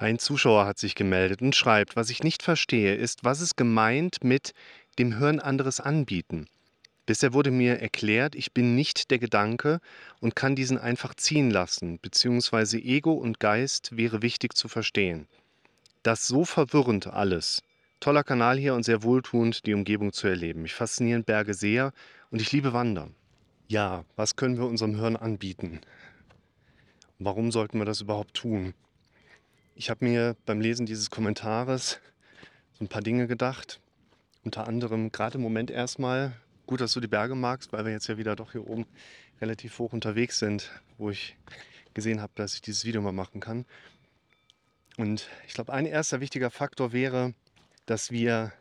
[0.00, 4.24] Ein Zuschauer hat sich gemeldet und schreibt, was ich nicht verstehe, ist, was ist gemeint
[4.24, 4.54] mit
[4.98, 6.46] dem Hirn anderes anbieten.
[7.04, 9.78] Bisher wurde mir erklärt, ich bin nicht der Gedanke
[10.18, 15.26] und kann diesen einfach ziehen lassen, beziehungsweise Ego und Geist wäre wichtig zu verstehen.
[16.02, 17.62] Das so verwirrend alles.
[18.00, 20.62] Toller Kanal hier und sehr wohltuend, die Umgebung zu erleben.
[20.62, 21.92] Mich faszinieren Berge sehr
[22.30, 23.14] und ich liebe Wandern.
[23.68, 25.82] Ja, was können wir unserem Hirn anbieten?
[27.18, 28.72] Warum sollten wir das überhaupt tun?
[29.80, 32.00] Ich habe mir beim Lesen dieses Kommentares
[32.74, 33.80] so ein paar Dinge gedacht.
[34.44, 36.34] Unter anderem gerade im Moment erstmal,
[36.66, 38.84] gut, dass du die Berge magst, weil wir jetzt ja wieder doch hier oben
[39.40, 41.34] relativ hoch unterwegs sind, wo ich
[41.94, 43.64] gesehen habe, dass ich dieses Video mal machen kann.
[44.98, 47.32] Und ich glaube, ein erster wichtiger Faktor wäre,
[47.86, 48.52] dass wir,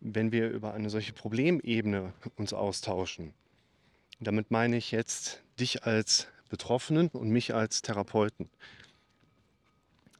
[0.00, 3.34] wenn wir über eine solche Problemebene uns austauschen,
[4.20, 8.48] damit meine ich jetzt dich als Betroffenen und mich als Therapeuten,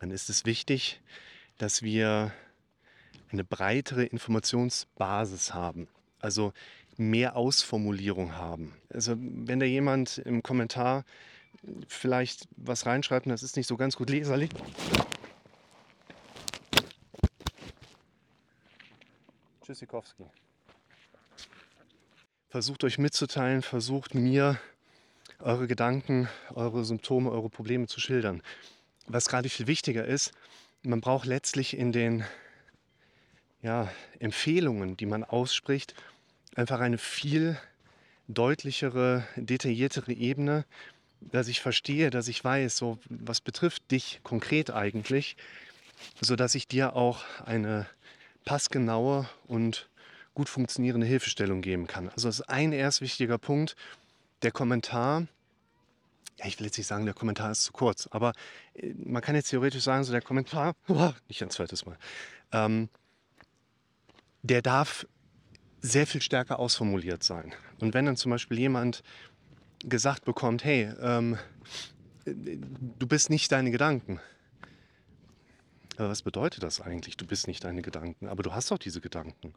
[0.00, 1.00] dann ist es wichtig,
[1.59, 2.32] dass wir
[3.32, 5.89] eine breitere Informationsbasis haben.
[6.20, 6.52] Also
[6.97, 8.74] mehr Ausformulierung haben.
[8.92, 11.05] Also wenn da jemand im Kommentar
[11.89, 14.50] vielleicht was reinschreibt und das ist nicht so ganz gut leserlich.
[19.62, 20.24] Tschüssikowski.
[22.48, 24.58] Versucht euch mitzuteilen, versucht mir
[25.41, 28.42] eure Gedanken, eure Symptome, eure Probleme zu schildern
[29.06, 30.32] was gerade viel wichtiger ist,
[30.82, 32.24] man braucht letztlich in den
[33.62, 35.94] ja, Empfehlungen, die man ausspricht,
[36.54, 37.58] einfach eine viel
[38.28, 40.64] deutlichere, detailliertere Ebene,
[41.20, 45.36] dass ich verstehe, dass ich weiß, so was betrifft dich konkret eigentlich,
[46.20, 47.86] sodass ich dir auch eine
[48.44, 49.88] passgenaue und
[50.34, 52.10] gut funktionierende Hilfestellung geben kann.
[52.10, 53.74] Also das ist ein erst wichtiger Punkt.
[54.42, 55.27] Der Kommentar
[56.39, 58.33] ja, ich will jetzt nicht sagen, der Kommentar ist zu kurz, aber
[58.75, 60.75] äh, man kann jetzt theoretisch sagen, so der Kommentar,
[61.29, 61.97] nicht ein zweites Mal,
[62.53, 62.89] ähm,
[64.42, 65.07] der darf
[65.81, 67.55] sehr viel stärker ausformuliert sein.
[67.81, 69.02] Und wenn dann zum Beispiel jemand
[69.80, 71.39] gesagt bekommt, hey, ähm,
[72.25, 74.20] du bist nicht deine Gedanken.
[75.96, 77.17] Aber was bedeutet das eigentlich?
[77.17, 79.55] Du bist nicht deine Gedanken, aber du hast doch diese Gedanken.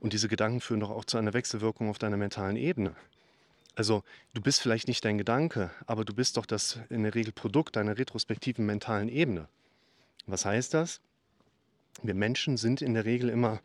[0.00, 2.94] Und diese Gedanken führen doch auch zu einer Wechselwirkung auf deiner mentalen Ebene.
[3.78, 4.02] Also
[4.34, 7.76] du bist vielleicht nicht dein Gedanke, aber du bist doch das in der Regel Produkt
[7.76, 9.46] deiner retrospektiven mentalen Ebene.
[10.26, 11.00] Was heißt das?
[12.02, 13.60] Wir Menschen sind in der Regel immer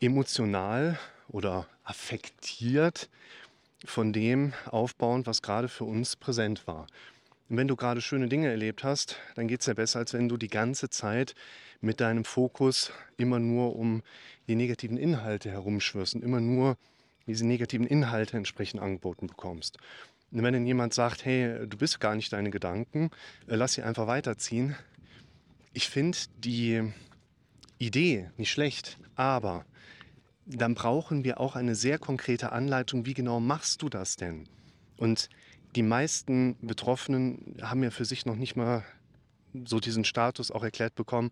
[0.00, 0.98] emotional
[1.28, 3.10] oder affektiert
[3.84, 6.86] von dem aufbauend, was gerade für uns präsent war.
[7.50, 10.30] Und wenn du gerade schöne Dinge erlebt hast, dann geht es ja besser, als wenn
[10.30, 11.34] du die ganze Zeit
[11.82, 14.02] mit deinem Fokus immer nur um
[14.48, 16.78] die negativen Inhalte herumschwirrst und immer nur
[17.26, 19.78] diese negativen Inhalte entsprechend angeboten bekommst.
[20.30, 23.10] Und wenn dann jemand sagt, hey, du bist gar nicht deine Gedanken,
[23.46, 24.76] äh, lass sie einfach weiterziehen.
[25.72, 26.92] Ich finde die
[27.78, 29.64] Idee nicht schlecht, aber
[30.46, 34.48] dann brauchen wir auch eine sehr konkrete Anleitung, wie genau machst du das denn?
[34.96, 35.28] Und
[35.76, 38.84] die meisten Betroffenen haben ja für sich noch nicht mal
[39.64, 41.30] so diesen Status auch erklärt bekommen,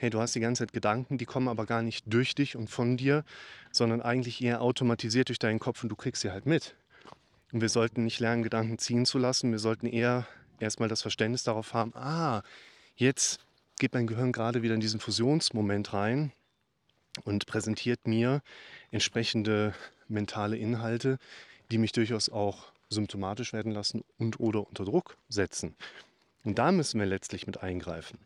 [0.00, 2.70] hey, du hast die ganze Zeit Gedanken, die kommen aber gar nicht durch dich und
[2.70, 3.22] von dir,
[3.70, 6.74] sondern eigentlich eher automatisiert durch deinen Kopf und du kriegst sie halt mit.
[7.52, 9.50] Und wir sollten nicht lernen, Gedanken ziehen zu lassen.
[9.50, 10.26] Wir sollten eher
[10.58, 12.42] erstmal das Verständnis darauf haben, ah,
[12.96, 13.40] jetzt
[13.78, 16.32] geht mein Gehirn gerade wieder in diesen Fusionsmoment rein
[17.24, 18.40] und präsentiert mir
[18.90, 19.74] entsprechende
[20.08, 21.18] mentale Inhalte,
[21.70, 25.76] die mich durchaus auch symptomatisch werden lassen und oder unter Druck setzen.
[26.42, 28.18] Und da müssen wir letztlich mit eingreifen.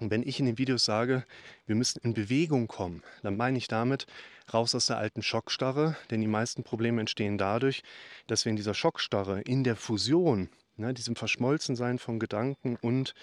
[0.00, 1.24] Und wenn ich in den Videos sage,
[1.66, 4.06] wir müssen in Bewegung kommen, dann meine ich damit
[4.52, 7.82] raus aus der alten Schockstarre, denn die meisten Probleme entstehen dadurch,
[8.26, 13.14] dass wir in dieser Schockstarre, in der Fusion, ne, diesem Verschmolzensein von Gedanken und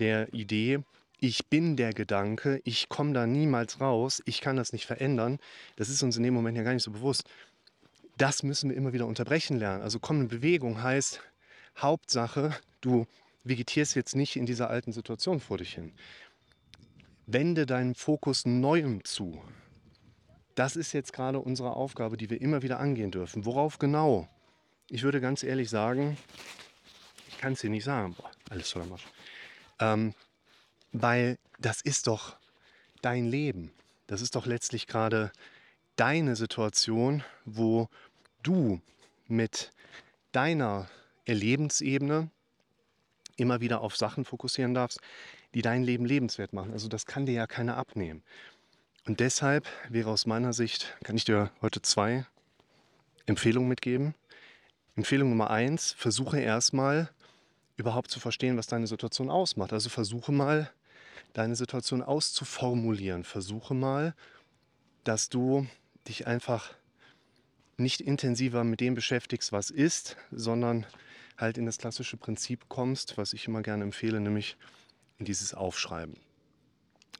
[0.00, 0.80] der Idee,
[1.20, 5.38] ich bin der Gedanke, ich komme da niemals raus, ich kann das nicht verändern,
[5.76, 7.24] das ist uns in dem Moment ja gar nicht so bewusst.
[8.16, 9.82] Das müssen wir immer wieder unterbrechen lernen.
[9.82, 11.20] Also kommen in Bewegung heißt
[11.76, 13.06] Hauptsache, du
[13.44, 15.92] vegetierst jetzt nicht in dieser alten Situation vor dich hin.
[17.26, 19.42] Wende deinen Fokus Neuem zu.
[20.54, 23.44] Das ist jetzt gerade unsere Aufgabe, die wir immer wieder angehen dürfen.
[23.44, 24.28] Worauf genau?
[24.88, 26.16] Ich würde ganz ehrlich sagen,
[27.28, 28.14] ich kann es dir nicht sagen.
[28.14, 29.06] Boah, alles voller Marsch.
[29.78, 30.14] Ähm,
[30.92, 32.36] weil das ist doch
[33.02, 33.72] dein Leben.
[34.06, 35.30] Das ist doch letztlich gerade
[35.96, 37.88] deine Situation, wo
[38.42, 38.80] du
[39.26, 39.72] mit
[40.32, 40.88] deiner
[41.26, 42.30] Erlebensebene
[43.38, 45.00] immer wieder auf Sachen fokussieren darfst,
[45.54, 46.72] die dein Leben lebenswert machen.
[46.72, 48.22] Also das kann dir ja keiner abnehmen.
[49.06, 52.26] Und deshalb wäre aus meiner Sicht, kann ich dir heute zwei
[53.26, 54.14] Empfehlungen mitgeben.
[54.96, 57.10] Empfehlung Nummer eins, versuche erstmal
[57.76, 59.72] überhaupt zu verstehen, was deine Situation ausmacht.
[59.72, 60.70] Also versuche mal
[61.32, 63.24] deine Situation auszuformulieren.
[63.24, 64.14] Versuche mal,
[65.04, 65.66] dass du
[66.08, 66.74] dich einfach
[67.76, 70.84] nicht intensiver mit dem beschäftigst, was ist, sondern
[71.38, 74.56] halt in das klassische Prinzip kommst, was ich immer gerne empfehle, nämlich
[75.18, 76.16] in dieses Aufschreiben.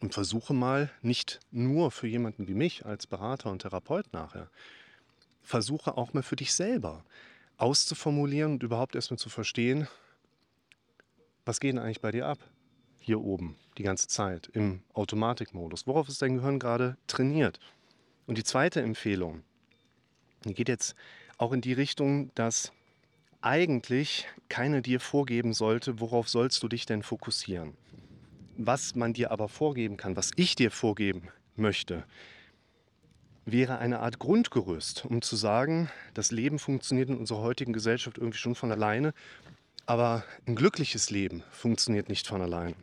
[0.00, 4.50] Und versuche mal, nicht nur für jemanden wie mich als Berater und Therapeut nachher,
[5.42, 7.04] versuche auch mal für dich selber
[7.56, 9.88] auszuformulieren und überhaupt erstmal zu verstehen,
[11.44, 12.38] was geht denn eigentlich bei dir ab?
[12.98, 15.86] Hier oben, die ganze Zeit, im Automatikmodus.
[15.86, 17.58] Worauf ist dein Gehirn gerade trainiert?
[18.26, 19.42] Und die zweite Empfehlung,
[20.44, 20.94] die geht jetzt
[21.38, 22.72] auch in die Richtung, dass
[23.40, 27.76] eigentlich keiner dir vorgeben sollte, worauf sollst du dich denn fokussieren.
[28.56, 32.04] Was man dir aber vorgeben kann, was ich dir vorgeben möchte,
[33.46, 38.38] wäre eine Art Grundgerüst, um zu sagen, das Leben funktioniert in unserer heutigen Gesellschaft irgendwie
[38.38, 39.14] schon von alleine,
[39.86, 42.74] aber ein glückliches Leben funktioniert nicht von alleine.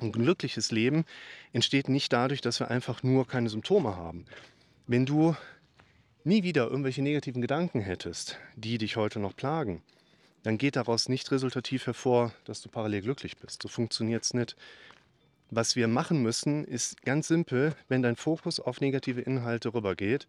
[0.00, 1.04] Ein glückliches Leben
[1.52, 4.26] entsteht nicht dadurch, dass wir einfach nur keine Symptome haben.
[4.86, 5.34] Wenn du
[6.28, 9.82] nie wieder irgendwelche negativen Gedanken hättest, die dich heute noch plagen,
[10.44, 13.62] dann geht daraus nicht resultativ hervor, dass du parallel glücklich bist.
[13.62, 14.54] So funktioniert es nicht.
[15.50, 20.28] Was wir machen müssen, ist ganz simpel, wenn dein Fokus auf negative Inhalte rübergeht,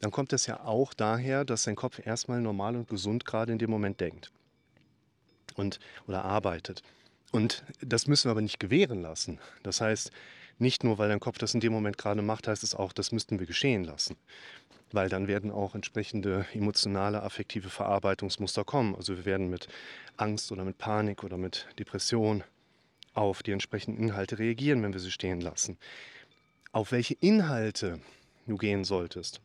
[0.00, 3.58] dann kommt es ja auch daher, dass dein Kopf erstmal normal und gesund gerade in
[3.58, 4.32] dem Moment denkt
[5.56, 6.82] und oder arbeitet.
[7.32, 9.38] Und das müssen wir aber nicht gewähren lassen.
[9.62, 10.10] Das heißt,
[10.58, 13.12] nicht nur, weil dein Kopf das in dem Moment gerade macht, heißt es auch, das
[13.12, 14.16] müssten wir geschehen lassen.
[14.92, 18.94] Weil dann werden auch entsprechende emotionale, affektive Verarbeitungsmuster kommen.
[18.94, 19.68] Also wir werden mit
[20.16, 22.42] Angst oder mit Panik oder mit Depression
[23.14, 25.76] auf die entsprechenden Inhalte reagieren, wenn wir sie stehen lassen.
[26.72, 28.00] Auf welche Inhalte
[28.46, 29.40] du gehen solltest,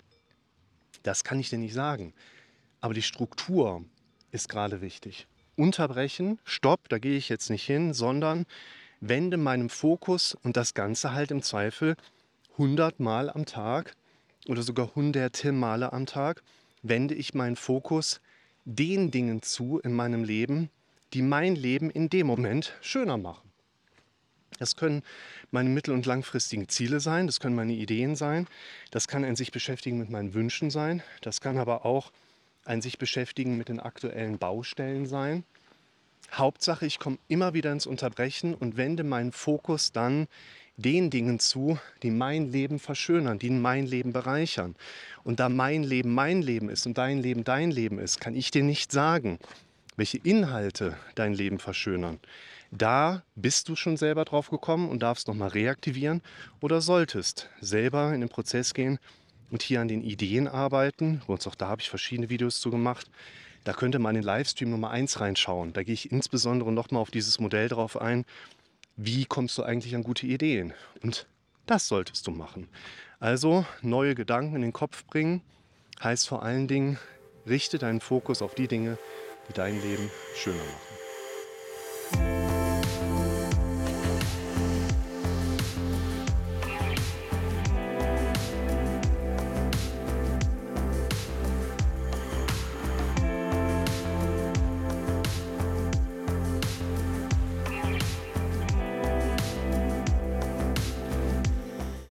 [1.03, 2.13] das kann ich dir nicht sagen.
[2.79, 3.83] Aber die Struktur
[4.31, 8.45] ist gerade wichtig unterbrechen, stopp, da gehe ich jetzt nicht hin, sondern
[8.99, 11.95] wende meinem Fokus und das Ganze halt im Zweifel
[12.53, 13.95] 100 Mal am Tag
[14.47, 16.43] oder sogar hunderte Male am Tag,
[16.81, 18.21] wende ich meinen Fokus
[18.65, 20.69] den Dingen zu in meinem Leben,
[21.13, 23.49] die mein Leben in dem Moment schöner machen.
[24.59, 25.03] Das können
[25.51, 28.47] meine mittel- und langfristigen Ziele sein, das können meine Ideen sein,
[28.91, 32.11] das kann ein sich beschäftigen mit meinen Wünschen sein, das kann aber auch
[32.65, 35.43] ein sich beschäftigen mit den aktuellen Baustellen sein.
[36.31, 40.27] Hauptsache, ich komme immer wieder ins Unterbrechen und wende meinen Fokus dann
[40.77, 44.75] den Dingen zu, die mein Leben verschönern, die mein Leben bereichern.
[45.23, 48.51] Und da mein Leben mein Leben ist und dein Leben dein Leben ist, kann ich
[48.51, 49.39] dir nicht sagen,
[49.95, 52.19] welche Inhalte dein Leben verschönern.
[52.71, 56.23] Da bist du schon selber drauf gekommen und darfst nochmal reaktivieren
[56.59, 58.97] oder solltest selber in den Prozess gehen
[59.51, 61.21] und hier an den Ideen arbeiten.
[61.27, 63.11] Und auch da habe ich verschiedene Videos zu gemacht.
[63.63, 65.71] Da könnte man in Livestream Nummer 1 reinschauen.
[65.73, 68.25] Da gehe ich insbesondere nochmal auf dieses Modell drauf ein.
[68.95, 70.73] Wie kommst du eigentlich an gute Ideen?
[71.01, 71.27] Und
[71.65, 72.69] das solltest du machen.
[73.19, 75.41] Also neue Gedanken in den Kopf bringen
[76.03, 76.99] heißt vor allen Dingen,
[77.47, 78.97] richte deinen Fokus auf die Dinge,
[79.49, 80.92] die dein Leben schöner machen.